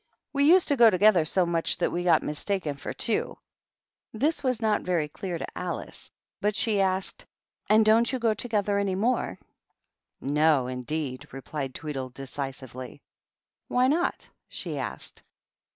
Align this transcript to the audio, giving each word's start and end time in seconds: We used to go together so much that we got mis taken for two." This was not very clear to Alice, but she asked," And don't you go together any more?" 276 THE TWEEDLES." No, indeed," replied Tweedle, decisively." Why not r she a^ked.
We 0.33 0.45
used 0.49 0.67
to 0.69 0.75
go 0.75 0.89
together 0.89 1.25
so 1.25 1.45
much 1.45 1.77
that 1.77 1.91
we 1.91 2.03
got 2.03 2.23
mis 2.23 2.43
taken 2.43 2.75
for 2.75 2.91
two." 2.91 3.37
This 4.13 4.43
was 4.43 4.59
not 4.59 4.81
very 4.81 5.07
clear 5.07 5.37
to 5.37 5.45
Alice, 5.55 6.09
but 6.41 6.55
she 6.55 6.81
asked," 6.81 7.27
And 7.69 7.85
don't 7.85 8.11
you 8.11 8.17
go 8.17 8.33
together 8.33 8.79
any 8.79 8.95
more?" 8.95 9.37
276 10.19 10.25
THE 10.25 10.25
TWEEDLES." 10.25 10.35
No, 10.43 10.65
indeed," 10.65 11.27
replied 11.31 11.75
Tweedle, 11.75 12.09
decisively." 12.09 13.03
Why 13.67 13.87
not 13.87 14.27
r 14.31 14.35
she 14.49 14.69
a^ked. 14.71 15.21